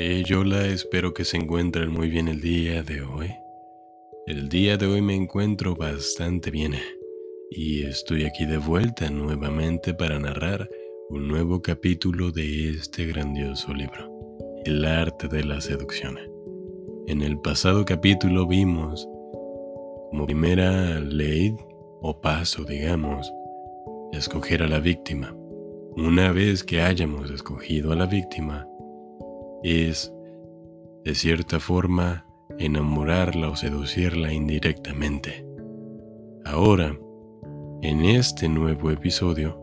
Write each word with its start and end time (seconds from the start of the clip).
Hey, 0.00 0.22
hola, 0.32 0.64
espero 0.68 1.12
que 1.12 1.24
se 1.24 1.38
encuentren 1.38 1.90
muy 1.90 2.08
bien 2.08 2.28
el 2.28 2.40
día 2.40 2.84
de 2.84 3.02
hoy. 3.02 3.34
El 4.28 4.48
día 4.48 4.76
de 4.76 4.86
hoy 4.86 5.02
me 5.02 5.16
encuentro 5.16 5.74
bastante 5.74 6.52
bien 6.52 6.74
y 7.50 7.82
estoy 7.82 8.24
aquí 8.24 8.46
de 8.46 8.58
vuelta 8.58 9.10
nuevamente 9.10 9.94
para 9.94 10.20
narrar 10.20 10.70
un 11.10 11.26
nuevo 11.26 11.62
capítulo 11.62 12.30
de 12.30 12.70
este 12.70 13.06
grandioso 13.06 13.74
libro, 13.74 14.08
El 14.64 14.84
arte 14.84 15.26
de 15.26 15.42
la 15.42 15.60
seducción. 15.60 16.16
En 17.08 17.20
el 17.20 17.36
pasado 17.40 17.84
capítulo 17.84 18.46
vimos 18.46 19.04
como 20.12 20.26
primera 20.26 21.00
ley 21.00 21.56
o 22.02 22.20
paso, 22.20 22.62
digamos, 22.62 23.32
escoger 24.12 24.62
a 24.62 24.68
la 24.68 24.78
víctima. 24.78 25.34
Una 25.96 26.30
vez 26.30 26.62
que 26.62 26.82
hayamos 26.82 27.32
escogido 27.32 27.90
a 27.90 27.96
la 27.96 28.06
víctima, 28.06 28.64
es, 29.62 30.12
de 31.04 31.14
cierta 31.14 31.60
forma, 31.60 32.26
enamorarla 32.58 33.50
o 33.50 33.56
seducirla 33.56 34.32
indirectamente. 34.32 35.44
Ahora, 36.44 36.98
en 37.82 38.04
este 38.04 38.48
nuevo 38.48 38.90
episodio, 38.90 39.60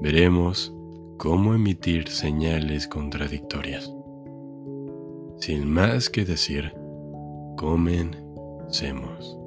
veremos 0.00 0.74
cómo 1.18 1.54
emitir 1.54 2.08
señales 2.08 2.88
contradictorias. 2.88 3.92
Sin 5.38 5.68
más 5.68 6.10
que 6.10 6.24
decir, 6.24 6.72
comencemos. 7.56 9.38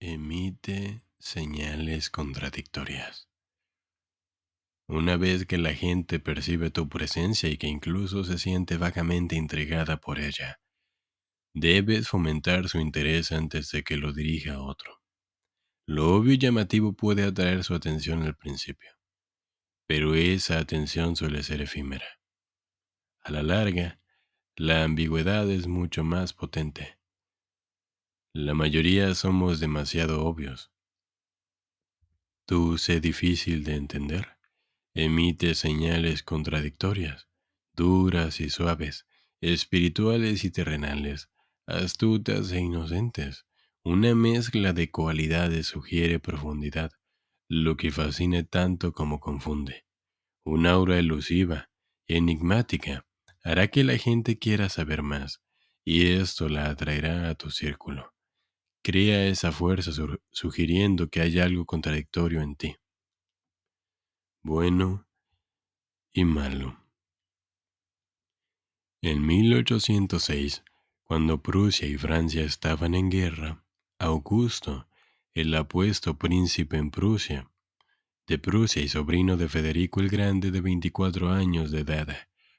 Emite 0.00 1.02
señales 1.18 2.10
contradictorias. 2.10 3.28
Una 4.86 5.16
vez 5.16 5.46
que 5.46 5.56
la 5.56 5.72
gente 5.72 6.20
percibe 6.20 6.70
tu 6.70 6.90
presencia 6.90 7.48
y 7.48 7.56
que 7.56 7.66
incluso 7.66 8.22
se 8.22 8.38
siente 8.38 8.76
vagamente 8.76 9.34
intrigada 9.34 9.96
por 9.96 10.18
ella, 10.18 10.60
debes 11.54 12.08
fomentar 12.08 12.68
su 12.68 12.78
interés 12.78 13.32
antes 13.32 13.70
de 13.70 13.82
que 13.82 13.96
lo 13.96 14.12
dirija 14.12 14.54
a 14.54 14.62
otro. 14.62 15.00
Lo 15.86 16.14
obvio 16.14 16.34
y 16.34 16.38
llamativo 16.38 16.92
puede 16.92 17.24
atraer 17.24 17.64
su 17.64 17.74
atención 17.74 18.22
al 18.24 18.36
principio, 18.36 18.90
pero 19.86 20.14
esa 20.14 20.58
atención 20.58 21.16
suele 21.16 21.42
ser 21.42 21.62
efímera. 21.62 22.06
A 23.22 23.30
la 23.30 23.42
larga, 23.42 24.00
la 24.56 24.84
ambigüedad 24.84 25.50
es 25.50 25.66
mucho 25.66 26.04
más 26.04 26.34
potente. 26.34 26.98
La 28.34 28.52
mayoría 28.52 29.14
somos 29.14 29.60
demasiado 29.60 30.24
obvios. 30.24 30.70
¿Tú 32.46 32.76
sé 32.76 33.00
difícil 33.00 33.64
de 33.64 33.76
entender? 33.76 34.33
Emite 34.96 35.56
señales 35.56 36.22
contradictorias, 36.22 37.26
duras 37.72 38.38
y 38.38 38.48
suaves, 38.48 39.08
espirituales 39.40 40.44
y 40.44 40.52
terrenales, 40.52 41.30
astutas 41.66 42.52
e 42.52 42.60
inocentes. 42.60 43.44
Una 43.82 44.14
mezcla 44.14 44.72
de 44.72 44.92
cualidades 44.92 45.66
sugiere 45.66 46.20
profundidad, 46.20 46.92
lo 47.48 47.76
que 47.76 47.90
fascina 47.90 48.44
tanto 48.44 48.92
como 48.92 49.18
confunde. 49.18 49.84
Un 50.44 50.64
aura 50.64 50.96
elusiva, 50.96 51.70
enigmática, 52.06 53.04
hará 53.42 53.66
que 53.66 53.82
la 53.82 53.98
gente 53.98 54.38
quiera 54.38 54.68
saber 54.68 55.02
más, 55.02 55.42
y 55.84 56.06
esto 56.12 56.48
la 56.48 56.70
atraerá 56.70 57.30
a 57.30 57.34
tu 57.34 57.50
círculo. 57.50 58.14
Crea 58.80 59.26
esa 59.26 59.50
fuerza 59.50 59.90
sugiriendo 60.30 61.08
que 61.08 61.20
hay 61.20 61.40
algo 61.40 61.66
contradictorio 61.66 62.42
en 62.42 62.54
ti 62.54 62.76
bueno 64.44 65.06
y 66.12 66.26
malo. 66.26 66.78
En 69.00 69.26
1806, 69.26 70.62
cuando 71.02 71.42
Prusia 71.42 71.88
y 71.88 71.96
Francia 71.96 72.44
estaban 72.44 72.94
en 72.94 73.10
guerra, 73.10 73.64
Augusto, 73.98 74.86
el 75.32 75.54
apuesto 75.54 76.18
príncipe 76.18 76.76
en 76.76 76.90
Prusia, 76.90 77.50
de 78.26 78.38
Prusia 78.38 78.82
y 78.82 78.88
sobrino 78.88 79.38
de 79.38 79.48
Federico 79.48 80.00
el 80.00 80.10
Grande 80.10 80.50
de 80.50 80.60
24 80.60 81.30
años 81.30 81.70
de 81.70 81.80
edad, 81.80 82.14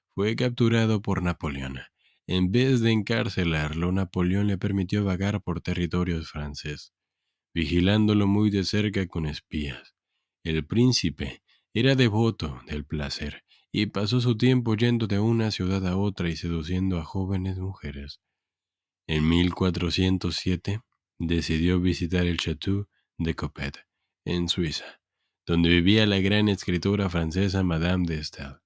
fue 0.09 0.35
capturado 0.35 1.03
por 1.03 1.21
Napoleón. 1.21 1.81
En 2.25 2.51
vez 2.51 2.81
de 2.81 2.91
encarcelarlo, 2.91 3.91
Napoleón 3.91 4.47
le 4.47 4.57
permitió 4.57 5.05
vagar 5.05 5.43
por 5.43 5.61
territorios 5.61 6.31
francés, 6.31 6.93
vigilándolo 7.53 8.25
muy 8.25 8.49
de 8.49 8.63
cerca 8.63 9.07
con 9.07 9.27
espías. 9.27 9.95
El 10.43 10.65
príncipe 10.65 11.43
era 11.75 11.93
devoto 11.95 12.61
del 12.67 12.85
placer 12.85 13.43
y 13.69 13.87
pasó 13.87 14.21
su 14.21 14.37
tiempo 14.37 14.75
yendo 14.75 15.07
de 15.07 15.19
una 15.19 15.51
ciudad 15.51 15.85
a 15.85 15.97
otra 15.97 16.29
y 16.29 16.37
seduciendo 16.37 16.97
a 16.99 17.03
jóvenes 17.03 17.57
mujeres. 17.57 18.21
En 19.07 19.27
1407 19.27 20.79
decidió 21.19 21.81
visitar 21.81 22.25
el 22.25 22.37
Château 22.37 22.87
de 23.17 23.35
Coppet, 23.35 23.85
en 24.23 24.47
Suiza, 24.47 25.01
donde 25.45 25.67
vivía 25.67 26.05
la 26.05 26.19
gran 26.19 26.47
escritora 26.47 27.09
francesa 27.09 27.61
Madame 27.61 28.05
de 28.07 28.23
Staël. 28.23 28.61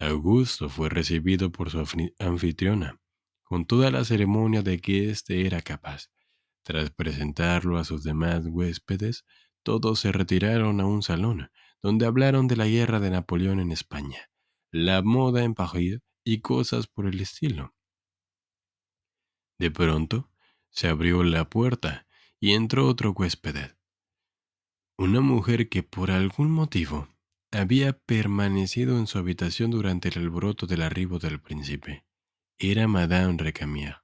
Augusto 0.00 0.68
fue 0.68 0.88
recibido 0.88 1.52
por 1.52 1.70
su 1.70 1.78
anfitriona, 2.18 3.00
con 3.44 3.66
toda 3.66 3.92
la 3.92 4.04
ceremonia 4.04 4.62
de 4.62 4.80
que 4.80 5.10
éste 5.10 5.46
era 5.46 5.62
capaz. 5.62 6.10
Tras 6.64 6.90
presentarlo 6.90 7.78
a 7.78 7.84
sus 7.84 8.02
demás 8.02 8.44
huéspedes, 8.46 9.24
todos 9.62 10.00
se 10.00 10.10
retiraron 10.10 10.80
a 10.80 10.86
un 10.86 11.04
salón, 11.04 11.48
donde 11.82 12.06
hablaron 12.06 12.46
de 12.46 12.56
la 12.56 12.66
guerra 12.66 13.00
de 13.00 13.10
Napoleón 13.10 13.58
en 13.58 13.72
España, 13.72 14.30
la 14.70 15.02
moda 15.02 15.42
en 15.42 15.54
París 15.54 15.98
y 16.24 16.40
cosas 16.40 16.86
por 16.86 17.06
el 17.06 17.20
estilo. 17.20 17.74
De 19.58 19.70
pronto, 19.70 20.30
se 20.70 20.88
abrió 20.88 21.24
la 21.24 21.48
puerta 21.50 22.06
y 22.40 22.52
entró 22.52 22.86
otro 22.86 23.12
huésped. 23.12 23.72
Una 24.96 25.20
mujer 25.20 25.68
que 25.68 25.82
por 25.82 26.10
algún 26.10 26.50
motivo 26.50 27.08
había 27.50 27.98
permanecido 27.98 28.98
en 28.98 29.06
su 29.06 29.18
habitación 29.18 29.70
durante 29.70 30.08
el 30.08 30.18
alboroto 30.18 30.66
del 30.66 30.82
arribo 30.82 31.18
del 31.18 31.40
príncipe. 31.40 32.06
Era 32.58 32.86
Madame 32.86 33.36
Recamier, 33.38 33.96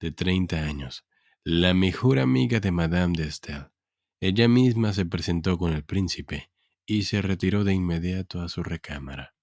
de 0.00 0.12
30 0.12 0.56
años, 0.64 1.04
la 1.44 1.74
mejor 1.74 2.20
amiga 2.20 2.60
de 2.60 2.70
Madame 2.70 3.14
de 3.16 3.30
Staël. 3.30 3.72
Ella 4.20 4.46
misma 4.46 4.92
se 4.92 5.04
presentó 5.04 5.58
con 5.58 5.72
el 5.72 5.84
príncipe 5.84 6.51
y 6.86 7.04
se 7.04 7.22
retiró 7.22 7.64
de 7.64 7.74
inmediato 7.74 8.40
a 8.40 8.48
su 8.48 8.62
recámara. 8.62 9.34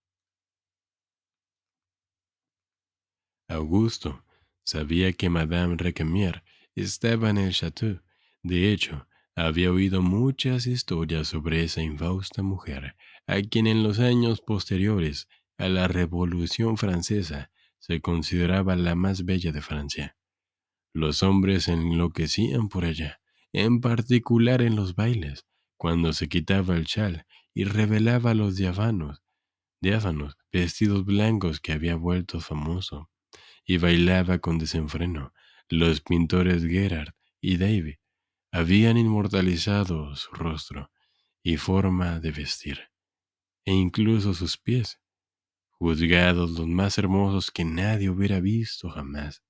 Augusto 3.47 4.23
sabía 4.63 5.11
que 5.13 5.29
Madame 5.29 5.75
Recamier 5.77 6.43
estaba 6.75 7.29
en 7.29 7.37
el 7.37 7.53
chateau. 7.53 8.01
De 8.43 8.71
hecho, 8.71 9.07
había 9.35 9.71
oído 9.71 10.01
muchas 10.01 10.67
historias 10.67 11.29
sobre 11.29 11.63
esa 11.63 11.81
infausta 11.81 12.43
mujer, 12.43 12.95
a 13.25 13.41
quien 13.41 13.67
en 13.67 13.83
los 13.83 13.99
años 13.99 14.41
posteriores 14.41 15.27
a 15.57 15.69
la 15.69 15.87
Revolución 15.87 16.77
Francesa 16.77 17.51
se 17.79 18.01
consideraba 18.01 18.75
la 18.75 18.95
más 18.95 19.25
bella 19.25 19.51
de 19.51 19.61
Francia. 19.61 20.17
Los 20.93 21.23
hombres 21.23 21.67
enloquecían 21.67 22.69
por 22.69 22.85
ella, 22.85 23.21
en 23.53 23.81
particular 23.81 24.61
en 24.61 24.75
los 24.75 24.95
bailes, 24.95 25.45
cuando 25.79 26.11
se 26.11 26.27
quitaba 26.27 26.75
el 26.75 26.85
chal 26.85 27.25
y 27.53 27.63
revelaba 27.63 28.33
los 28.33 28.57
diáfanos, 28.57 29.23
diáfanos 29.79 30.37
vestidos 30.51 31.05
blancos 31.05 31.61
que 31.61 31.71
había 31.71 31.95
vuelto 31.95 32.41
famoso, 32.41 33.09
y 33.63 33.77
bailaba 33.77 34.39
con 34.39 34.57
desenfreno. 34.57 35.33
Los 35.69 36.01
pintores 36.01 36.65
Gerard 36.65 37.13
y 37.39 37.55
David 37.55 37.95
habían 38.51 38.97
inmortalizado 38.97 40.17
su 40.17 40.31
rostro 40.31 40.91
y 41.43 41.55
forma 41.55 42.19
de 42.19 42.31
vestir, 42.31 42.91
e 43.63 43.71
incluso 43.71 44.33
sus 44.33 44.57
pies, 44.57 44.99
juzgados 45.69 46.51
los 46.51 46.67
más 46.67 46.97
hermosos 46.97 47.51
que 47.51 47.63
nadie 47.63 48.09
hubiera 48.09 48.41
visto 48.41 48.89
jamás. 48.89 49.43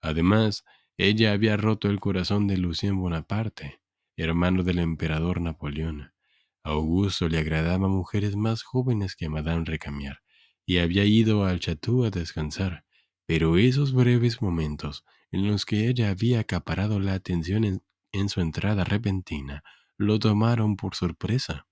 Además, 0.00 0.64
ella 0.96 1.30
había 1.30 1.56
roto 1.56 1.88
el 1.88 2.00
corazón 2.00 2.48
de 2.48 2.56
Lucien 2.56 2.98
Bonaparte, 2.98 3.80
hermano 4.18 4.62
del 4.62 4.80
emperador 4.80 5.40
Napoleón. 5.40 6.12
Augusto 6.62 7.28
le 7.28 7.38
agradaba 7.38 7.88
mujeres 7.88 8.36
más 8.36 8.62
jóvenes 8.62 9.16
que 9.16 9.28
Madame 9.28 9.64
Recamier, 9.64 10.18
y 10.66 10.78
había 10.78 11.04
ido 11.04 11.44
al 11.44 11.60
chateau 11.60 12.04
a 12.04 12.10
descansar, 12.10 12.84
pero 13.26 13.56
esos 13.56 13.92
breves 13.92 14.42
momentos 14.42 15.04
en 15.30 15.48
los 15.48 15.64
que 15.64 15.88
ella 15.88 16.10
había 16.10 16.40
acaparado 16.40 17.00
la 17.00 17.14
atención 17.14 17.64
en, 17.64 17.82
en 18.12 18.28
su 18.28 18.40
entrada 18.40 18.84
repentina 18.84 19.62
lo 19.96 20.18
tomaron 20.18 20.76
por 20.76 20.94
sorpresa. 20.94 21.66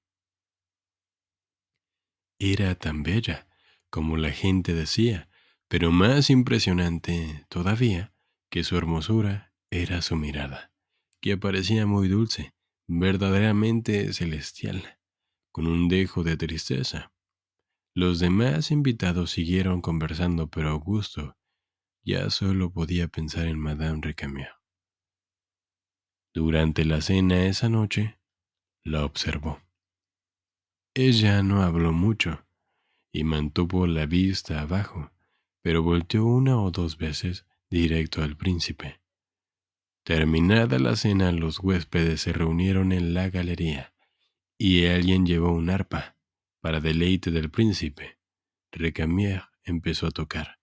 Era 2.38 2.75
tan 2.75 3.02
bella, 3.02 3.48
como 3.90 4.16
la 4.16 4.31
gente 4.31 4.75
decía, 4.75 5.28
pero 5.69 5.90
más 5.90 6.31
impresionante 6.31 7.46
todavía 7.48 8.12
que 8.50 8.62
su 8.62 8.76
hermosura 8.76 9.52
era 9.70 10.02
su 10.02 10.16
mirada, 10.16 10.70
que 11.21 11.37
parecía 11.37 11.87
muy 11.87 12.09
dulce, 12.09 12.55
verdaderamente 12.87 14.13
celestial, 14.13 14.99
con 15.53 15.67
un 15.67 15.89
dejo 15.89 16.23
de 16.23 16.37
tristeza. 16.37 17.13
Los 17.95 18.19
demás 18.19 18.71
invitados 18.71 19.31
siguieron 19.31 19.81
conversando, 19.81 20.49
pero 20.49 20.71
Augusto 20.71 21.37
ya 22.05 22.31
solo 22.31 22.71
podía 22.71 23.09
pensar 23.09 23.47
en 23.47 23.59
Madame 23.59 24.01
Recamier. 24.03 24.51
Durante 26.35 26.85
la 26.85 27.01
cena 27.01 27.47
esa 27.47 27.69
noche, 27.69 28.19
la 28.85 29.05
observó. 29.05 29.63
Ella 30.95 31.43
no 31.43 31.63
habló 31.63 31.93
mucho 31.93 32.47
y 33.11 33.25
mantuvo 33.25 33.87
la 33.87 34.07
vista 34.07 34.61
abajo, 34.61 35.11
pero 35.63 35.83
volteó 35.83 36.27
una 36.27 36.61
o 36.61 36.71
dos 36.71 36.99
veces 36.99 37.47
directo 37.71 38.23
al 38.23 38.37
príncipe. 38.37 39.01
Terminada 40.06 40.79
la 40.79 40.94
cena, 40.94 41.32
los 41.32 41.58
huéspedes 41.58 42.20
se 42.20 42.32
reunieron 42.32 42.93
en 42.93 43.12
la 43.12 43.29
galería 43.29 43.93
y 44.56 44.87
alguien 44.87 45.26
llevó 45.26 45.50
un 45.50 45.69
arpa 45.69 46.17
para 46.61 46.81
deleite 46.81 47.32
del 47.32 47.50
príncipe. 47.50 48.20
Recamier 48.70 49.43
empezó 49.64 50.06
a 50.06 50.12
tocar, 50.12 50.61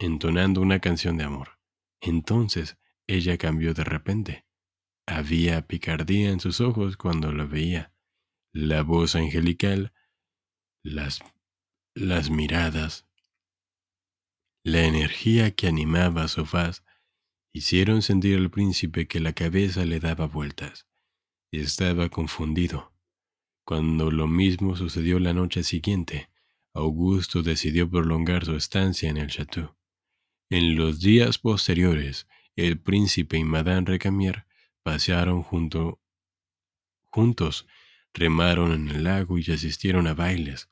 entonando 0.00 0.60
una 0.60 0.80
canción 0.80 1.16
de 1.16 1.22
amor. 1.22 1.60
Entonces 2.00 2.76
ella 3.06 3.38
cambió 3.38 3.72
de 3.72 3.84
repente 3.84 4.46
había 5.06 5.66
picardía 5.66 6.30
en 6.30 6.40
sus 6.40 6.60
ojos 6.60 6.96
cuando 6.96 7.32
lo 7.32 7.46
veía. 7.46 7.92
La 8.52 8.82
voz 8.82 9.14
angelical, 9.14 9.92
las, 10.82 11.20
las 11.94 12.30
miradas, 12.30 13.06
la 14.64 14.84
energía 14.84 15.54
que 15.54 15.68
animaba 15.68 16.28
su 16.28 16.46
faz, 16.46 16.84
hicieron 17.52 18.02
sentir 18.02 18.38
al 18.38 18.50
príncipe 18.50 19.06
que 19.06 19.20
la 19.20 19.32
cabeza 19.32 19.84
le 19.84 20.00
daba 20.00 20.26
vueltas. 20.26 20.86
Estaba 21.50 22.08
confundido. 22.08 22.92
Cuando 23.64 24.10
lo 24.10 24.26
mismo 24.26 24.74
sucedió 24.76 25.18
la 25.18 25.34
noche 25.34 25.62
siguiente, 25.62 26.30
Augusto 26.74 27.42
decidió 27.42 27.88
prolongar 27.88 28.46
su 28.46 28.56
estancia 28.56 29.10
en 29.10 29.18
el 29.18 29.28
chateau. 29.28 29.76
En 30.48 30.76
los 30.76 31.00
días 31.00 31.38
posteriores, 31.38 32.26
el 32.56 32.78
príncipe 32.80 33.36
y 33.36 33.44
Madame 33.44 33.82
Recamier 33.82 34.46
pasearon 34.82 35.42
junto, 35.42 36.00
juntos, 37.10 37.66
remaron 38.12 38.72
en 38.72 38.88
el 38.88 39.04
lago 39.04 39.38
y 39.38 39.50
asistieron 39.50 40.06
a 40.06 40.14
bailes, 40.14 40.68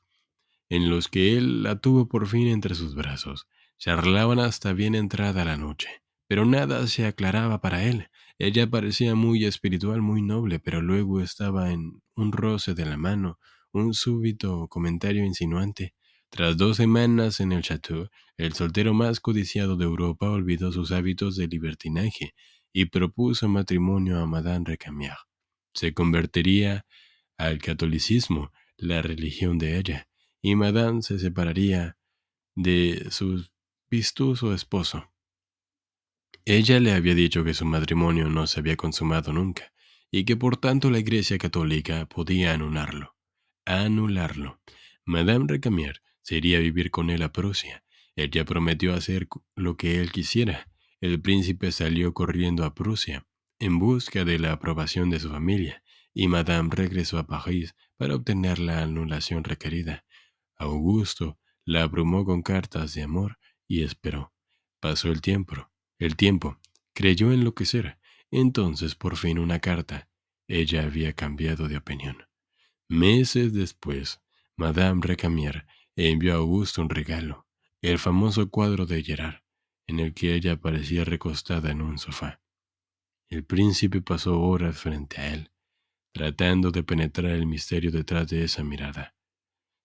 en 0.69 0.89
los 0.89 1.07
que 1.07 1.37
él 1.37 1.63
la 1.63 1.79
tuvo 1.79 2.07
por 2.07 2.27
fin 2.27 2.47
entre 2.47 2.75
sus 2.75 2.95
brazos. 2.95 3.47
Charlaban 3.77 4.39
hasta 4.39 4.73
bien 4.73 4.93
entrada 4.93 5.43
la 5.43 5.57
noche, 5.57 5.89
pero 6.31 6.45
nada 6.45 6.87
se 6.87 7.05
aclaraba 7.05 7.59
para 7.59 7.83
él. 7.83 8.07
Ella 8.39 8.65
parecía 8.65 9.15
muy 9.15 9.43
espiritual, 9.43 10.01
muy 10.01 10.21
noble, 10.21 10.59
pero 10.59 10.81
luego 10.81 11.19
estaba 11.19 11.71
en 11.71 12.01
un 12.15 12.31
roce 12.31 12.73
de 12.73 12.85
la 12.85 12.95
mano, 12.95 13.37
un 13.73 13.93
súbito 13.93 14.69
comentario 14.69 15.25
insinuante. 15.25 15.93
Tras 16.29 16.55
dos 16.55 16.77
semanas 16.77 17.41
en 17.41 17.51
el 17.51 17.63
chateau, 17.63 18.07
el 18.37 18.53
soltero 18.53 18.93
más 18.93 19.19
codiciado 19.19 19.75
de 19.75 19.83
Europa 19.83 20.29
olvidó 20.29 20.71
sus 20.71 20.93
hábitos 20.93 21.35
de 21.35 21.49
libertinaje 21.49 22.33
y 22.71 22.85
propuso 22.85 23.49
matrimonio 23.49 24.17
a 24.21 24.25
Madame 24.25 24.63
Recamier. 24.65 25.17
Se 25.73 25.93
convertiría 25.93 26.85
al 27.37 27.57
catolicismo, 27.57 28.53
la 28.77 29.01
religión 29.01 29.57
de 29.57 29.77
ella, 29.77 30.07
y 30.41 30.55
Madame 30.55 31.01
se 31.01 31.19
separaría 31.19 31.97
de 32.55 33.07
su 33.09 33.43
vistoso 33.89 34.53
esposo. 34.53 35.10
Ella 36.45 36.79
le 36.79 36.93
había 36.93 37.15
dicho 37.15 37.43
que 37.43 37.53
su 37.53 37.65
matrimonio 37.65 38.27
no 38.27 38.47
se 38.47 38.59
había 38.59 38.75
consumado 38.75 39.31
nunca, 39.31 39.71
y 40.09 40.25
que 40.25 40.35
por 40.35 40.57
tanto 40.57 40.89
la 40.89 40.99
Iglesia 40.99 41.37
católica 41.37 42.07
podía 42.07 42.53
anularlo. 42.53 43.15
Anularlo. 43.65 44.59
Madame 45.05 45.45
Recamier 45.47 46.01
se 46.21 46.37
iría 46.37 46.57
a 46.57 46.61
vivir 46.61 46.91
con 46.91 47.09
él 47.09 47.21
a 47.23 47.31
Prusia. 47.31 47.83
Ella 48.15 48.43
prometió 48.45 48.93
hacer 48.93 49.27
lo 49.55 49.77
que 49.77 50.01
él 50.01 50.11
quisiera, 50.11 50.67
el 50.99 51.21
príncipe 51.21 51.71
salió 51.71 52.13
corriendo 52.13 52.63
a 52.63 52.75
Prusia 52.75 53.25
en 53.61 53.77
busca 53.77 54.25
de 54.25 54.39
la 54.39 54.53
aprobación 54.53 55.11
de 55.11 55.19
su 55.19 55.29
familia, 55.29 55.83
y 56.13 56.27
Madame 56.27 56.69
regresó 56.71 57.19
a 57.19 57.27
París 57.27 57.75
para 57.95 58.15
obtener 58.15 58.57
la 58.57 58.81
anulación 58.81 59.43
requerida. 59.43 60.03
Augusto 60.57 61.39
la 61.63 61.83
abrumó 61.83 62.25
con 62.25 62.41
cartas 62.41 62.95
de 62.95 63.03
amor 63.03 63.37
y 63.67 63.83
esperó. 63.83 64.33
Pasó 64.79 65.09
el 65.09 65.21
tiempo, 65.21 65.70
el 66.01 66.15
tiempo, 66.15 66.57
creyó 66.93 67.31
enloquecer. 67.31 67.99
Entonces 68.31 68.95
por 68.95 69.17
fin 69.17 69.39
una 69.39 69.59
carta. 69.59 70.09
Ella 70.47 70.83
había 70.83 71.13
cambiado 71.13 71.67
de 71.67 71.77
opinión. 71.77 72.17
Meses 72.87 73.53
después, 73.53 74.21
Madame 74.57 75.01
Recamier 75.03 75.65
envió 75.95 76.33
a 76.33 76.37
Augusto 76.37 76.81
un 76.81 76.89
regalo, 76.89 77.47
el 77.81 77.99
famoso 77.99 78.49
cuadro 78.49 78.85
de 78.85 79.03
Gerard, 79.03 79.41
en 79.87 79.99
el 79.99 80.13
que 80.13 80.33
ella 80.33 80.59
parecía 80.59 81.03
recostada 81.05 81.71
en 81.71 81.81
un 81.81 81.97
sofá. 81.97 82.41
El 83.29 83.45
príncipe 83.45 84.01
pasó 84.01 84.41
horas 84.41 84.77
frente 84.77 85.21
a 85.21 85.33
él, 85.33 85.51
tratando 86.11 86.71
de 86.71 86.83
penetrar 86.83 87.31
el 87.31 87.45
misterio 87.45 87.91
detrás 87.91 88.27
de 88.29 88.43
esa 88.43 88.63
mirada. 88.63 89.15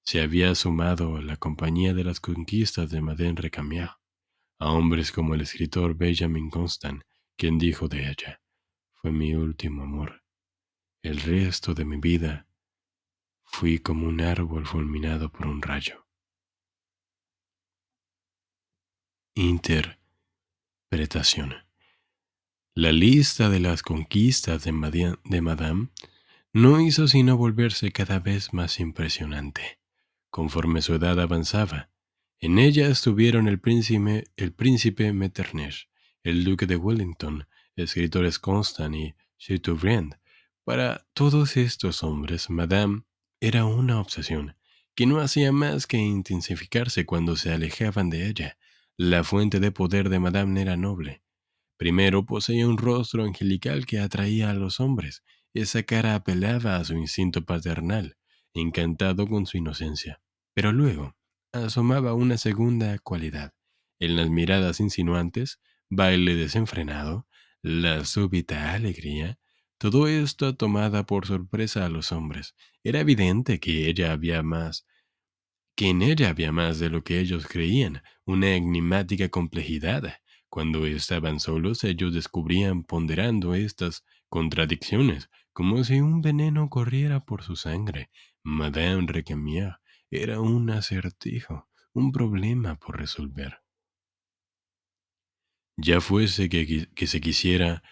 Se 0.02 0.20
había 0.20 0.54
sumado 0.54 1.16
a 1.16 1.22
la 1.22 1.36
compañía 1.36 1.94
de 1.94 2.04
las 2.04 2.20
conquistas 2.20 2.90
de 2.90 3.00
Madame 3.00 3.34
Recamier, 3.36 3.90
a 4.58 4.70
hombres 4.70 5.12
como 5.12 5.34
el 5.34 5.42
escritor 5.42 5.96
Benjamin 5.96 6.50
Constant, 6.50 7.02
quien 7.36 7.58
dijo 7.58 7.88
de 7.88 8.10
ella, 8.10 8.40
fue 8.92 9.12
mi 9.12 9.34
último 9.34 9.82
amor. 9.82 10.22
El 11.02 11.20
resto 11.20 11.74
de 11.74 11.84
mi 11.84 11.98
vida 11.98 12.48
fui 13.44 13.78
como 13.78 14.08
un 14.08 14.20
árbol 14.20 14.66
fulminado 14.66 15.30
por 15.30 15.46
un 15.46 15.62
rayo. 15.62 16.06
Interpretación. 19.34 21.54
La 22.74 22.90
lista 22.92 23.48
de 23.48 23.60
las 23.60 23.82
conquistas 23.82 24.64
de, 24.64 24.72
Madame 24.72 25.88
no 26.52 26.80
hizo 26.80 27.08
sino 27.08 27.36
volverse 27.36 27.92
cada 27.92 28.18
vez 28.18 28.52
más 28.52 28.80
impresionante. 28.80 29.78
Conforme 30.30 30.82
su 30.82 30.94
edad 30.94 31.20
avanzaba, 31.20 31.90
en 32.40 32.58
ella 32.58 32.88
estuvieron 32.88 33.48
el 33.48 33.58
príncipe, 33.58 34.24
el 34.36 34.52
príncipe 34.52 35.12
Metternich, 35.12 35.88
el 36.22 36.44
duque 36.44 36.66
de 36.66 36.76
Wellington, 36.76 37.46
escritores 37.76 38.38
Constant 38.38 38.94
y 38.94 39.14
Chateaubriand. 39.38 40.16
Para 40.64 41.06
todos 41.14 41.56
estos 41.56 42.02
hombres, 42.02 42.50
Madame 42.50 43.02
era 43.40 43.64
una 43.64 44.00
obsesión, 44.00 44.56
que 44.94 45.06
no 45.06 45.20
hacía 45.20 45.52
más 45.52 45.86
que 45.86 45.98
intensificarse 45.98 47.06
cuando 47.06 47.36
se 47.36 47.52
alejaban 47.52 48.10
de 48.10 48.28
ella, 48.28 48.58
la 48.98 49.24
fuente 49.24 49.60
de 49.60 49.72
poder 49.72 50.08
de 50.08 50.18
Madame 50.18 50.60
era 50.60 50.76
noble. 50.76 51.22
Primero 51.76 52.24
poseía 52.24 52.66
un 52.66 52.78
rostro 52.78 53.24
angelical 53.24 53.84
que 53.84 54.00
atraía 54.00 54.50
a 54.50 54.54
los 54.54 54.80
hombres. 54.80 55.22
Esa 55.52 55.82
cara 55.82 56.14
apelaba 56.14 56.76
a 56.76 56.84
su 56.84 56.94
instinto 56.94 57.44
paternal, 57.44 58.16
encantado 58.54 59.26
con 59.26 59.46
su 59.46 59.58
inocencia. 59.58 60.20
Pero 60.54 60.72
luego 60.72 61.14
asomaba 61.64 62.14
una 62.14 62.36
segunda 62.38 62.98
cualidad. 62.98 63.54
En 63.98 64.16
las 64.16 64.28
miradas 64.28 64.80
insinuantes, 64.80 65.60
baile 65.88 66.34
desenfrenado, 66.34 67.26
la 67.62 68.04
súbita 68.04 68.72
alegría, 68.72 69.38
todo 69.78 70.08
esto 70.08 70.56
tomada 70.56 71.06
por 71.06 71.26
sorpresa 71.26 71.84
a 71.84 71.88
los 71.88 72.12
hombres. 72.12 72.54
Era 72.84 73.00
evidente 73.00 73.60
que 73.60 73.88
ella 73.88 74.12
había 74.12 74.42
más 74.42 74.86
que 75.76 75.90
en 75.90 76.00
ella 76.00 76.30
había 76.30 76.52
más 76.52 76.78
de 76.78 76.88
lo 76.88 77.04
que 77.04 77.20
ellos 77.20 77.46
creían, 77.46 78.02
una 78.24 78.54
enigmática 78.54 79.28
complejidad. 79.28 80.14
Cuando 80.48 80.86
estaban 80.86 81.38
solos, 81.38 81.84
ellos 81.84 82.14
descubrían 82.14 82.82
ponderando 82.82 83.54
estas 83.54 84.02
contradicciones, 84.30 85.28
como 85.52 85.84
si 85.84 86.00
un 86.00 86.22
veneno 86.22 86.70
corriera 86.70 87.26
por 87.26 87.42
su 87.42 87.56
sangre. 87.56 88.10
Madame 88.42 89.06
Recamier 89.06 89.76
era 90.22 90.40
un 90.40 90.70
acertijo, 90.70 91.68
un 91.92 92.12
problema 92.12 92.78
por 92.78 92.98
resolver. 92.98 93.62
Ya 95.78 96.00
fuese 96.00 96.48
que, 96.48 97.06
se 97.06 97.20
quisiera 97.20 97.82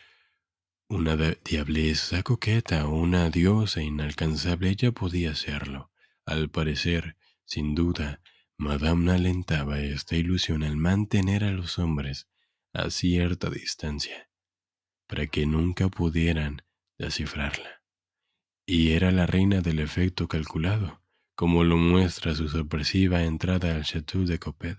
una 0.89 1.17
diableza 1.17 2.23
coqueta 2.23 2.87
o 2.87 2.97
una 2.97 3.29
diosa 3.31 3.83
inalcanzable, 3.83 4.71
ella 4.71 4.93
podía 4.93 5.33
hacerlo. 5.33 5.91
Al 6.25 6.51
parecer, 6.51 7.17
sin 7.45 7.75
duda, 7.75 8.23
Madame 8.57 9.13
alentaba 9.13 9.81
esta 9.81 10.17
ilusión 10.17 10.63
al 10.63 10.77
mantener 10.77 11.45
a 11.45 11.51
los 11.51 11.79
hombres 11.79 12.29
a 12.73 12.89
cierta 12.91 13.51
distancia, 13.51 14.31
para 15.07 15.27
que 15.27 15.47
nunca 15.47 15.89
pudieran 15.89 16.63
descifrarla. 16.99 17.83
Y 18.67 18.93
era 18.93 19.11
la 19.11 19.27
reina 19.27 19.61
del 19.61 19.79
efecto 19.79 20.27
calculado, 20.27 21.04
como 21.35 21.65
lo 21.65 21.77
muestra 21.77 22.35
su 22.35 22.49
sorpresiva 22.49 23.23
entrada 23.25 23.75
al 23.75 23.85
Chateau 23.85 24.25
de 24.25 24.39
Copet, 24.39 24.79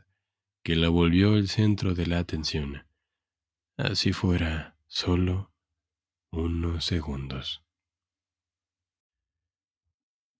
que 0.63 0.75
la 0.75 0.89
volvió 0.89 1.35
el 1.35 1.49
centro 1.49 1.95
de 1.95 2.07
la 2.07 2.19
atención, 2.19 2.87
así 3.77 4.13
fuera 4.13 4.77
solo 4.87 5.51
unos 6.31 6.85
segundos. 6.85 7.63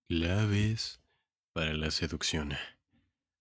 Claves 0.07 1.01
para 1.51 1.73
la 1.73 1.91
seducción. 1.91 2.53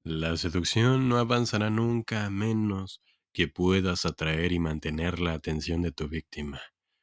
La 0.02 0.36
seducción 0.36 1.08
no 1.08 1.18
avanzará 1.18 1.70
nunca 1.70 2.26
a 2.26 2.30
menos 2.30 3.02
que 3.32 3.48
puedas 3.48 4.04
atraer 4.04 4.52
y 4.52 4.58
mantener 4.58 5.20
la 5.20 5.32
atención 5.32 5.82
de 5.82 5.92
tu 5.92 6.08
víctima, 6.08 6.60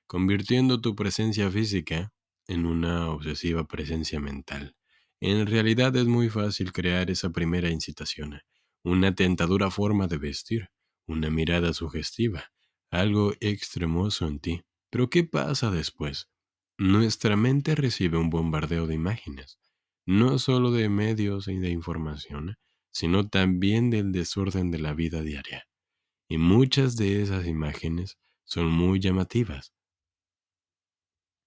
convirtiendo 0.08 0.82
tu 0.82 0.96
presencia 0.96 1.50
física 1.50 2.14
en 2.48 2.66
una 2.66 3.10
obsesiva 3.10 3.66
presencia 3.66 4.20
mental. 4.20 4.76
En 5.22 5.46
realidad 5.46 5.96
es 5.96 6.06
muy 6.06 6.30
fácil 6.30 6.74
crear 6.74 7.12
esa 7.12 7.30
primera 7.30 7.70
incitación, 7.70 8.42
una 8.84 9.14
tentadora 9.14 9.70
forma 9.70 10.08
de 10.08 10.18
vestir, 10.18 10.70
una 11.08 11.30
mirada 11.30 11.74
sugestiva, 11.74 12.46
algo 12.90 13.34
extremoso 13.40 14.28
en 14.28 14.40
ti. 14.40 14.62
Pero 14.90 15.12
¿qué 15.12 15.24
pasa 15.24 15.70
después? 15.70 16.28
Nuestra 16.80 17.36
mente 17.38 17.76
recibe 17.76 18.18
un 18.18 18.32
bombardeo 18.32 18.88
de 18.88 18.96
imágenes, 18.96 19.60
no 20.08 20.40
solo 20.40 20.72
de 20.72 20.90
medios 20.90 21.48
y 21.48 21.58
de 21.58 21.70
información, 21.70 22.56
sino 22.92 23.30
también 23.30 23.92
del 23.92 24.12
desorden 24.12 24.72
de 24.72 24.80
la 24.80 24.94
vida 24.96 25.22
diaria. 25.22 25.68
Y 26.28 26.40
muchas 26.40 26.96
de 26.96 27.22
esas 27.22 27.46
imágenes 27.46 28.18
son 28.44 28.72
muy 28.72 29.00
llamativas. 29.00 29.72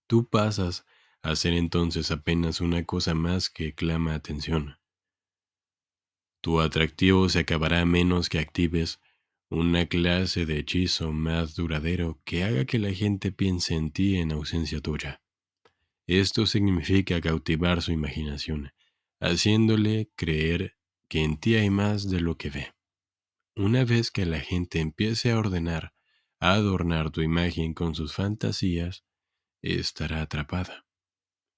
Tú 0.06 0.28
pasas 0.28 0.84
a 1.24 1.34
ser 1.36 1.54
entonces 1.54 2.10
apenas 2.10 2.60
una 2.60 2.84
cosa 2.84 3.14
más 3.14 3.48
que 3.48 3.74
clama 3.74 4.14
atención. 4.14 4.76
Tu 6.42 6.60
atractivo 6.60 7.30
se 7.30 7.38
acabará 7.38 7.80
a 7.80 7.86
menos 7.86 8.28
que 8.28 8.38
actives 8.38 9.00
una 9.48 9.86
clase 9.86 10.44
de 10.44 10.58
hechizo 10.58 11.12
más 11.12 11.54
duradero 11.54 12.20
que 12.26 12.44
haga 12.44 12.66
que 12.66 12.78
la 12.78 12.92
gente 12.92 13.32
piense 13.32 13.74
en 13.74 13.90
ti 13.90 14.16
en 14.16 14.32
ausencia 14.32 14.82
tuya. 14.82 15.22
Esto 16.06 16.44
significa 16.44 17.22
cautivar 17.22 17.80
su 17.80 17.92
imaginación, 17.92 18.72
haciéndole 19.18 20.10
creer 20.16 20.76
que 21.08 21.24
en 21.24 21.38
ti 21.38 21.54
hay 21.54 21.70
más 21.70 22.10
de 22.10 22.20
lo 22.20 22.36
que 22.36 22.50
ve. 22.50 22.74
Una 23.56 23.86
vez 23.86 24.10
que 24.10 24.26
la 24.26 24.40
gente 24.40 24.78
empiece 24.78 25.30
a 25.30 25.38
ordenar, 25.38 25.94
a 26.38 26.52
adornar 26.52 27.10
tu 27.10 27.22
imagen 27.22 27.72
con 27.72 27.94
sus 27.94 28.12
fantasías, 28.12 29.06
estará 29.62 30.20
atrapada. 30.20 30.84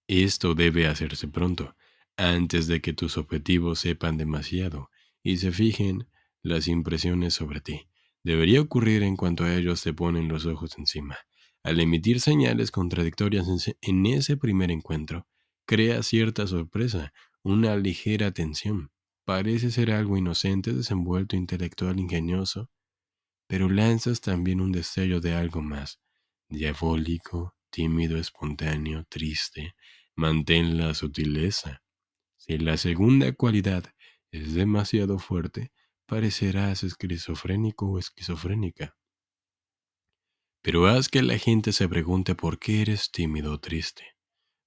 Esto 0.08 0.54
debe 0.54 0.86
hacerse 0.86 1.28
pronto, 1.28 1.76
antes 2.16 2.66
de 2.66 2.80
que 2.80 2.92
tus 2.92 3.18
objetivos 3.18 3.80
sepan 3.80 4.16
demasiado 4.16 4.90
y 5.22 5.38
se 5.38 5.52
fijen 5.52 6.08
las 6.42 6.68
impresiones 6.68 7.34
sobre 7.34 7.60
ti. 7.60 7.88
Debería 8.22 8.60
ocurrir 8.60 9.02
en 9.02 9.16
cuanto 9.16 9.44
a 9.44 9.54
ellos 9.54 9.82
te 9.82 9.92
ponen 9.92 10.28
los 10.28 10.46
ojos 10.46 10.78
encima. 10.78 11.16
Al 11.62 11.80
emitir 11.80 12.20
señales 12.20 12.70
contradictorias 12.70 13.46
en 13.80 14.06
ese 14.06 14.36
primer 14.36 14.70
encuentro, 14.70 15.26
crea 15.64 16.02
cierta 16.04 16.46
sorpresa, 16.46 17.12
una 17.42 17.76
ligera 17.76 18.30
tensión. 18.30 18.92
Parece 19.24 19.72
ser 19.72 19.90
algo 19.90 20.16
inocente, 20.16 20.72
desenvuelto, 20.72 21.34
intelectual, 21.34 21.98
ingenioso, 21.98 22.70
pero 23.48 23.68
lanzas 23.68 24.20
también 24.20 24.60
un 24.60 24.70
destello 24.70 25.20
de 25.20 25.34
algo 25.34 25.62
más, 25.62 26.00
diabólico, 26.48 27.55
tímido, 27.70 28.18
espontáneo, 28.18 29.04
triste. 29.08 29.74
Mantén 30.14 30.78
la 30.78 30.94
sutileza. 30.94 31.82
Si 32.36 32.58
la 32.58 32.76
segunda 32.76 33.32
cualidad 33.32 33.92
es 34.30 34.54
demasiado 34.54 35.18
fuerte, 35.18 35.72
parecerás 36.06 36.84
esquizofrénico 36.84 37.86
o 37.86 37.98
esquizofrénica. 37.98 38.96
Pero 40.62 40.86
haz 40.86 41.08
que 41.08 41.22
la 41.22 41.38
gente 41.38 41.72
se 41.72 41.88
pregunte 41.88 42.34
por 42.34 42.58
qué 42.58 42.82
eres 42.82 43.10
tímido 43.10 43.52
o 43.52 43.60
triste. 43.60 44.16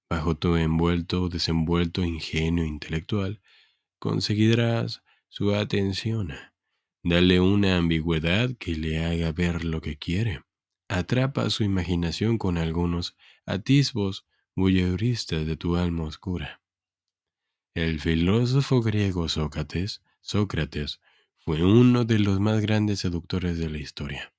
Bajo 0.08 0.36
tu 0.36 0.56
envuelto, 0.56 1.28
desenvuelto, 1.28 2.02
ingenio 2.04 2.64
intelectual, 2.64 3.40
conseguirás 3.98 5.02
su 5.28 5.54
atención. 5.54 6.32
Dale 7.04 7.40
una 7.40 7.76
ambigüedad 7.76 8.50
que 8.58 8.76
le 8.76 9.04
haga 9.04 9.32
ver 9.32 9.64
lo 9.64 9.80
que 9.80 9.96
quiere. 9.96 10.42
Atrapa 10.92 11.48
su 11.50 11.62
imaginación 11.62 12.36
con 12.36 12.58
algunos 12.58 13.16
atisbos 13.46 14.26
voyeuristas 14.56 15.46
de 15.46 15.56
tu 15.56 15.76
alma 15.76 16.02
oscura. 16.02 16.62
El 17.76 18.00
filósofo 18.00 18.82
griego 18.82 19.28
Sócrates, 19.28 20.02
Sócrates 20.20 21.00
fue 21.38 21.62
uno 21.62 22.04
de 22.04 22.18
los 22.18 22.40
más 22.40 22.60
grandes 22.60 22.98
seductores 22.98 23.56
de 23.56 23.70
la 23.70 23.78
historia. 23.78 24.34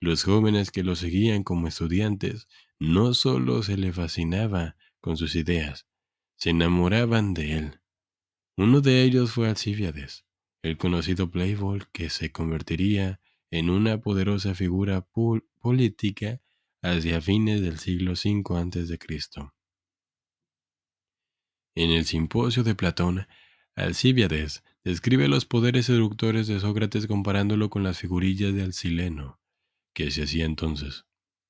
Los 0.00 0.22
jóvenes 0.22 0.70
que 0.70 0.84
lo 0.84 0.94
seguían 0.94 1.42
como 1.42 1.66
estudiantes 1.66 2.46
no 2.78 3.12
solo 3.12 3.64
se 3.64 3.76
le 3.76 3.92
fascinaba 3.92 4.76
con 5.00 5.16
sus 5.16 5.34
ideas, 5.34 5.88
se 6.36 6.50
enamoraban 6.50 7.34
de 7.34 7.58
él. 7.58 7.80
Uno 8.56 8.80
de 8.80 9.02
ellos 9.02 9.32
fue 9.32 9.48
Alcíbiades, 9.48 10.24
el 10.62 10.78
conocido 10.78 11.32
playboy 11.32 11.82
que 11.90 12.10
se 12.10 12.30
convertiría 12.30 13.18
en 13.50 13.70
una 13.70 14.00
poderosa 14.00 14.54
figura 14.54 15.06
política 15.60 16.40
hacia 16.82 17.20
fines 17.20 17.60
del 17.60 17.78
siglo 17.78 18.12
V 18.12 18.42
a.C. 18.56 18.98
En 21.74 21.90
el 21.90 22.04
simposio 22.04 22.62
de 22.62 22.74
Platón, 22.74 23.26
Alcíbiades 23.74 24.62
describe 24.84 25.28
los 25.28 25.44
poderes 25.44 25.86
seductores 25.86 26.46
de 26.46 26.60
Sócrates 26.60 27.06
comparándolo 27.06 27.70
con 27.70 27.82
las 27.82 27.98
figurillas 27.98 28.54
de 28.54 28.62
Alcileno, 28.62 29.40
que 29.94 30.10
se 30.10 30.24
hacía 30.24 30.44
entonces. 30.44 31.04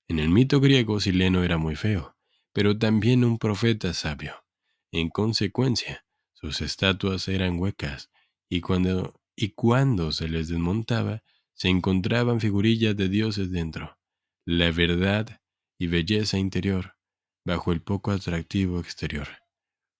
En 0.08 0.18
el 0.18 0.28
mito 0.28 0.60
griego, 0.60 1.00
Sileno 1.00 1.44
era 1.44 1.56
muy 1.56 1.76
feo, 1.76 2.16
pero 2.52 2.76
también 2.78 3.24
un 3.24 3.38
profeta 3.38 3.94
sabio. 3.94 4.44
En 4.92 5.08
consecuencia, 5.08 6.04
sus 6.32 6.60
estatuas 6.60 7.28
eran 7.28 7.58
huecas, 7.58 8.10
y 8.48 8.60
cuando, 8.60 9.20
y 9.36 9.50
cuando 9.50 10.10
se 10.10 10.28
les 10.28 10.48
desmontaba, 10.48 11.22
se 11.60 11.68
encontraban 11.68 12.40
figurillas 12.40 12.96
de 12.96 13.10
dioses 13.10 13.50
dentro. 13.50 13.98
La 14.46 14.70
verdad 14.70 15.42
y 15.78 15.88
belleza 15.88 16.38
interior, 16.38 16.96
bajo 17.44 17.72
el 17.72 17.82
poco 17.82 18.12
atractivo 18.12 18.80
exterior. 18.80 19.28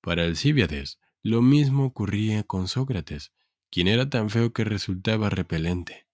Para 0.01 0.25
Alcíbiades, 0.25 1.01
lo 1.23 1.43
mismo 1.43 1.85
ocurría 1.85 2.45
con 2.45 2.67
Sócrates, 2.67 3.35
quien 3.71 3.89
era 3.89 4.09
tan 4.09 4.31
feo 4.31 4.55
que 4.55 4.65
resultaba 4.65 5.29
repelente, 5.29 6.07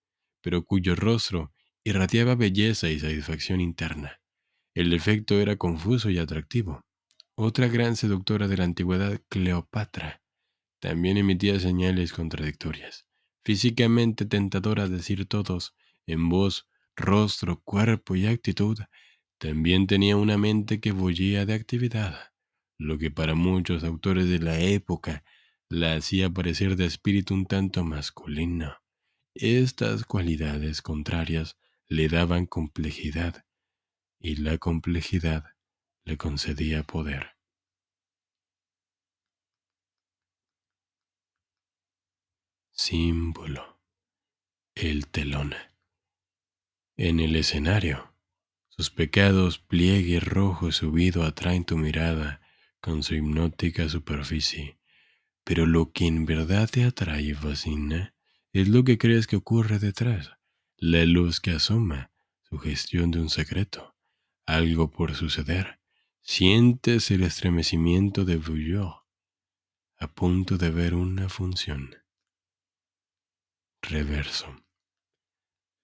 pero 0.43 0.65
cuyo 0.65 0.97
rostro 0.97 1.53
irradiaba 1.85 2.35
belleza 2.35 2.89
y 2.91 2.99
satisfacción 2.99 3.61
interna. 3.61 4.21
El 4.75 4.93
efecto 4.93 5.41
era 5.41 5.55
confuso 5.55 6.11
y 6.11 6.19
atractivo. 6.19 6.85
Otra 7.37 7.69
gran 7.69 7.95
seductora 7.95 8.49
de 8.49 8.57
la 8.57 8.65
antigüedad, 8.65 9.23
Cleopatra, 9.29 10.25
también 10.81 11.19
emitía 11.19 11.61
señales 11.61 12.13
contradictorias, 12.13 13.06
físicamente 13.47 14.27
tentadora 14.27 14.89
decir 14.89 15.25
todos, 15.27 15.77
en 16.05 16.29
voz, 16.29 16.69
rostro, 16.97 17.63
cuerpo 17.63 18.17
y 18.17 18.27
actitud, 18.27 18.77
también 19.39 19.87
tenía 19.87 20.17
una 20.17 20.37
mente 20.37 20.81
que 20.81 20.91
bullía 20.91 21.47
de 21.47 21.55
actividad, 21.55 22.33
lo 22.77 22.99
que 22.99 23.13
para 23.13 23.37
muchos 23.37 23.85
autores 23.85 24.29
de 24.29 24.41
la 24.41 24.59
época 24.59 25.23
la 25.69 25.95
hacía 25.95 26.29
parecer 26.29 26.75
de 26.75 26.87
espíritu 26.87 27.35
un 27.35 27.47
tanto 27.47 27.85
masculino. 27.85 28.79
Estas 29.33 30.03
cualidades 30.03 30.83
contrarias 30.83 31.57
le 31.87 32.09
daban 32.09 32.47
complejidad 32.47 33.45
y 34.19 34.37
la 34.37 34.59
complejidad 34.59 35.45
le 36.05 36.17
concedía 36.17 36.83
poder. 36.83 37.36
Símbolo. 42.79 43.81
El 44.75 45.07
telón. 45.07 45.55
En 46.99 47.21
el 47.21 47.35
escenario, 47.35 48.13
sus 48.69 48.91
pecados 48.91 49.59
pliegue 49.59 50.21
rojo 50.21 50.71
subido 50.73 51.25
atraen 51.25 51.65
tu 51.65 51.79
mirada 51.79 52.43
con 52.81 53.03
su 53.03 53.15
hipnótica 53.15 53.89
superficie, 53.89 54.79
pero 55.43 55.65
lo 55.65 55.91
que 55.91 56.07
en 56.07 56.27
verdad 56.27 56.69
te 56.71 56.85
atrae 56.85 57.23
y 57.23 57.35
fascina 57.35 58.15
es 58.53 58.69
lo 58.69 58.85
que 58.85 58.99
crees 58.99 59.27
que 59.27 59.37
ocurre 59.37 59.79
detrás 59.79 60.33
la 60.77 61.03
luz 61.07 61.41
que 61.41 61.53
asoma, 61.53 62.13
gestión 62.63 63.11
de 63.11 63.21
un 63.21 63.31
secreto, 63.31 63.97
algo 64.45 64.91
por 64.91 65.15
suceder. 65.15 65.81
Sientes 66.21 67.11
el 67.11 67.23
estremecimiento 67.23 68.27
de 68.27 68.37
Bouillot, 68.37 69.03
a 69.99 70.15
punto 70.15 70.59
de 70.59 70.71
ver 70.71 70.95
una 70.95 71.31
función. 71.31 72.06
Reverso. 73.89 74.65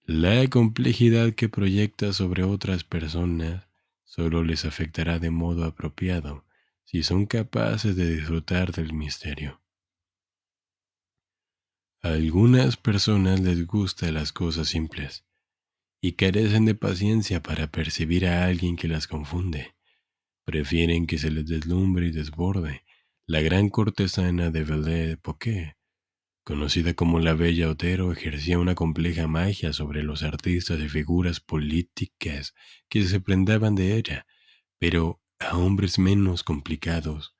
La 0.04 0.44
complejidad 0.48 1.34
que 1.34 1.48
proyecta 1.48 2.12
sobre 2.12 2.42
otras 2.42 2.82
personas 2.82 3.68
solo 4.02 4.42
les 4.42 4.64
afectará 4.64 5.20
de 5.20 5.30
modo 5.30 5.64
apropiado 5.64 6.44
si 6.82 7.04
son 7.04 7.26
capaces 7.26 7.94
de 7.94 8.12
disfrutar 8.12 8.72
del 8.72 8.92
misterio. 8.92 9.60
A 12.02 12.08
algunas 12.08 12.76
personas 12.76 13.38
les 13.38 13.64
gustan 13.68 14.14
las 14.14 14.32
cosas 14.32 14.66
simples 14.66 15.24
y 16.00 16.14
carecen 16.14 16.64
de 16.64 16.74
paciencia 16.74 17.40
para 17.40 17.68
percibir 17.68 18.26
a 18.26 18.46
alguien 18.46 18.74
que 18.74 18.88
las 18.88 19.06
confunde. 19.06 19.76
Prefieren 20.44 21.06
que 21.06 21.18
se 21.18 21.30
les 21.30 21.46
deslumbre 21.46 22.08
y 22.08 22.10
desborde. 22.10 22.82
la 23.26 23.40
gran 23.40 23.70
cortesana 23.70 24.50
de 24.50 24.64
Belle-Époque, 24.64 25.76
conocida 26.44 26.94
como 26.94 27.20
la 27.20 27.34
Bella 27.34 27.70
Otero, 27.70 28.12
ejercía 28.12 28.58
una 28.58 28.74
compleja 28.74 29.28
magia 29.28 29.72
sobre 29.72 30.02
los 30.02 30.22
artistas 30.22 30.80
y 30.80 30.88
figuras 30.88 31.40
políticas 31.40 32.54
que 32.88 33.04
se 33.04 33.20
prendaban 33.20 33.74
de 33.74 33.96
ella, 33.96 34.26
pero 34.78 35.20
a 35.38 35.56
hombres 35.56 35.98
menos 35.98 36.42
complicados 36.42 37.34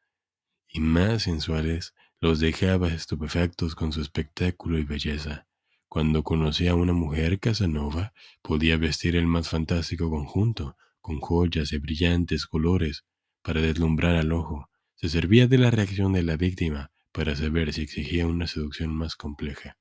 y 0.69 0.81
más 0.81 1.25
sensuales 1.25 1.95
los 2.21 2.39
dejaba 2.39 2.89
estupefactos 2.89 3.75
con 3.75 3.93
su 3.93 4.01
espectáculo 4.01 4.79
y 4.79 4.85
belleza. 4.85 5.47
Cuando 5.89 6.23
conocía 6.23 6.71
a 6.71 6.77
una 6.77 6.93
mujer 6.93 7.39
Casanova, 7.41 8.15
podía 8.41 8.77
vestir 8.77 9.17
el 9.17 9.27
más 9.27 9.49
fantástico 9.49 10.09
conjunto, 10.09 10.77
con 11.01 11.21
joyas 11.21 11.71
de 11.71 11.79
brillantes 11.79 12.47
colores, 12.47 13.05
para 13.43 13.61
deslumbrar 13.61 14.15
al 14.15 14.33
ojo. 14.33 14.71
Se 14.95 15.09
servía 15.09 15.49
de 15.49 15.59
la 15.59 15.71
reacción 15.71 16.13
de 16.13 16.23
la 16.23 16.37
víctima 16.37 16.93
para 17.13 17.37
saber 17.37 17.73
si 17.73 17.83
exigía 17.83 18.27
una 18.27 18.47
seducción 18.47 18.95
más 18.95 19.17
compleja. 19.17 19.77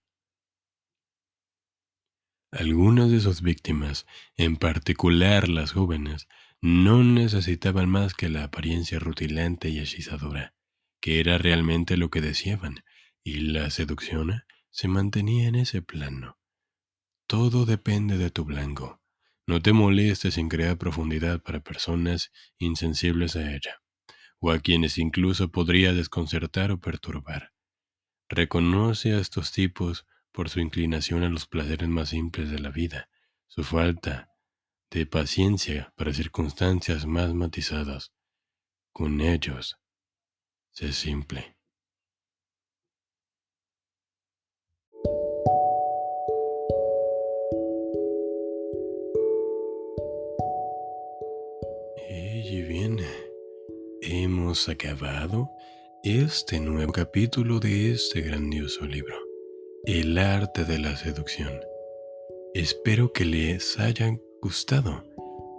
Algunas 2.51 3.09
de 3.09 3.21
sus 3.21 3.41
víctimas, 3.41 4.05
en 4.35 4.57
particular 4.57 5.47
las 5.47 5.71
jóvenes, 5.71 6.27
no 6.61 7.03
necesitaban 7.03 7.89
más 7.89 8.13
que 8.13 8.29
la 8.29 8.43
apariencia 8.43 9.00
rutilante 9.00 9.69
y 9.69 9.79
hechizadora, 9.79 10.53
que 11.00 11.21
era 11.21 11.38
realmente 11.38 11.95
lo 11.95 12.11
que 12.11 12.21
deseaban, 12.21 12.83
y 13.23 13.39
la 13.39 13.69
seducción 13.69 14.43
se 14.69 14.88
mantenía 14.88 15.47
en 15.47 15.55
ese 15.55 15.81
plano. 15.81 16.38
Todo 17.25 17.65
depende 17.65 18.17
de 18.17 18.29
tu 18.29 18.43
blanco. 18.43 19.01
No 19.47 19.61
te 19.61 19.73
molestes 19.73 20.38
en 20.38 20.50
crear 20.50 20.77
profundidad 20.77 21.41
para 21.41 21.61
personas 21.61 22.31
insensibles 22.57 23.35
a 23.35 23.55
ella, 23.55 23.80
o 24.41 24.51
a 24.51 24.60
quienes 24.60 24.98
incluso 24.98 25.51
podría 25.51 25.93
desconcertar 25.93 26.71
o 26.71 26.79
perturbar. 26.79 27.53
Reconoce 28.27 29.13
a 29.13 29.19
estos 29.19 29.51
tipos 29.51 30.05
por 30.31 30.50
su 30.50 30.60
inclinación 30.60 31.24
a 31.24 31.29
los 31.29 31.45
placeres 31.45 31.88
más 31.88 32.10
simples 32.10 32.50
de 32.50 32.60
la 32.60 32.71
vida, 32.71 33.10
su 33.48 33.63
falta 33.63 34.29
de 34.89 35.05
paciencia 35.05 35.93
para 35.95 36.13
circunstancias 36.13 37.05
más 37.05 37.33
matizadas. 37.33 38.13
Con 38.91 39.21
ellos, 39.21 39.77
sé 40.71 40.91
simple. 40.91 41.55
Hemos 54.11 54.67
acabado 54.67 55.49
este 56.03 56.59
nuevo 56.59 56.91
capítulo 56.91 57.61
de 57.61 57.93
este 57.93 58.19
grandioso 58.19 58.85
libro, 58.85 59.15
El 59.85 60.17
arte 60.17 60.65
de 60.65 60.79
la 60.79 60.97
seducción. 60.97 61.53
Espero 62.53 63.13
que 63.13 63.23
les 63.23 63.79
hayan 63.79 64.21
gustado. 64.41 65.05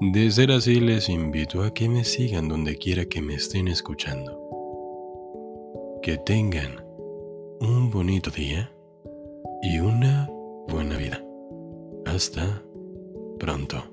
De 0.00 0.30
ser 0.30 0.52
así, 0.52 0.80
les 0.80 1.08
invito 1.08 1.62
a 1.62 1.72
que 1.72 1.88
me 1.88 2.04
sigan 2.04 2.48
donde 2.48 2.76
quiera 2.76 3.06
que 3.06 3.22
me 3.22 3.34
estén 3.34 3.68
escuchando. 3.68 4.38
Que 6.02 6.18
tengan 6.18 6.84
un 7.60 7.90
bonito 7.90 8.30
día 8.30 8.70
y 9.62 9.78
una 9.78 10.28
buena 10.68 10.98
vida. 10.98 11.24
Hasta 12.04 12.62
pronto. 13.38 13.91